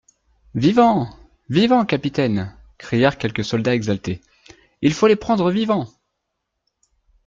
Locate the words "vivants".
0.55-1.15, 1.51-1.85, 5.51-5.91